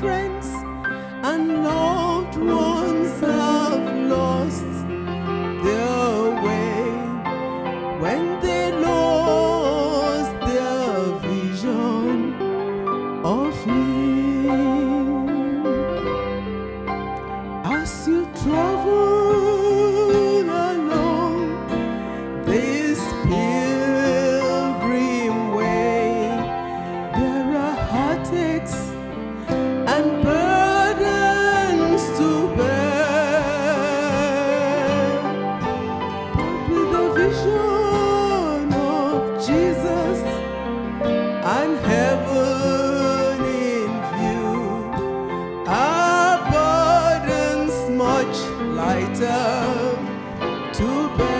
friends 0.00 0.46
and 1.22 1.62
loved 1.62 2.36
ones 2.36 3.20
have 3.20 3.96
lost 4.08 4.86
their 5.64 6.42
way 6.44 6.84
when 8.00 8.40
they 8.40 8.72
lost 8.72 10.32
their 10.46 11.12
vision 11.20 12.34
of 13.24 13.54
Him. 13.64 15.26
As 17.64 18.08
you 18.08 18.24
travel 18.42 19.11
lighter 48.92 49.96
to 50.74 51.16
bear. 51.16 51.31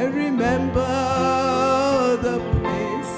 I 0.00 0.04
remember 0.04 0.86
the 2.22 2.38
place 2.60 3.16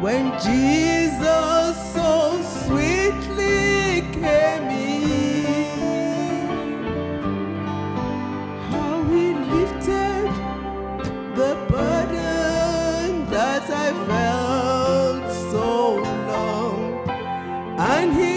when 0.00 0.32
Jesus 0.40 1.76
so 1.92 2.40
sweetly 2.64 4.00
came 4.12 4.68
in. 4.70 5.66
How 8.70 9.04
he 9.12 9.34
lifted 9.52 10.30
the 11.36 11.52
burden 11.68 13.26
that 13.28 13.64
I 13.68 13.92
felt 14.08 15.24
so 15.52 15.96
long, 16.30 16.80
and 17.78 18.16
he. 18.16 18.31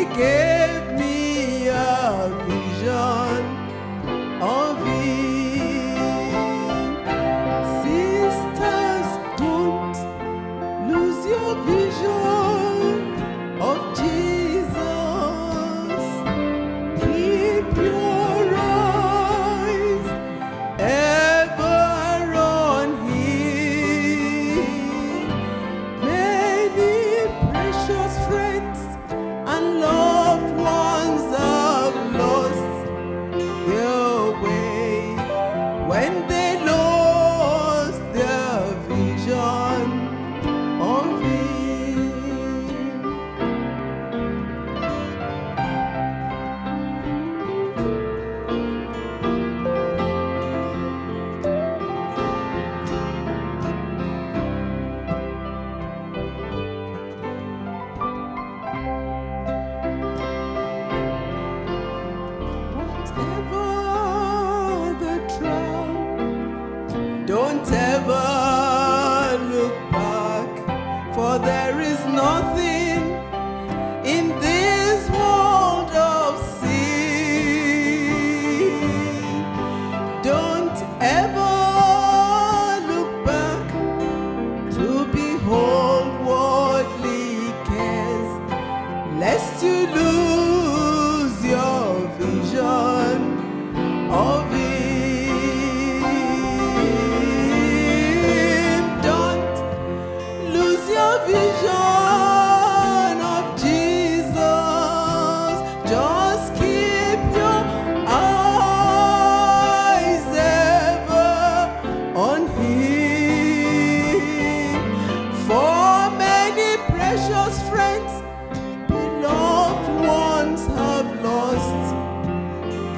When 35.88 36.25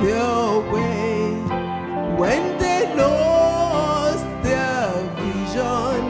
their 0.02 0.60
way 0.72 1.32
when 2.18 2.58
they 2.60 2.94
lost 2.96 4.26
their 4.44 4.92
vision 5.16 6.02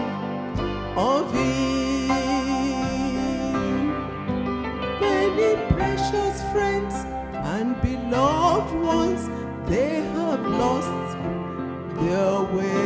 of 0.98 1.32
Him. 1.34 1.48
Many 5.00 5.56
precious 5.74 6.42
friends 6.52 6.96
and 7.56 7.82
beloved 7.82 8.74
ones, 8.76 9.30
they 9.70 10.02
have 10.16 10.46
lost 10.46 11.18
their 12.00 12.42
way. 12.56 12.77